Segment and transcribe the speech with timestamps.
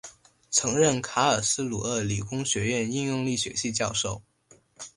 [0.49, 4.23] 曾任卡尔斯鲁厄理工学院应用力学系教授。